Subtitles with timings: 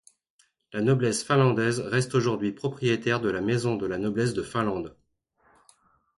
[0.73, 4.97] La noblesse finlandaise reste aujourd'hui propriétaire de la maison de la noblesse de Finlande.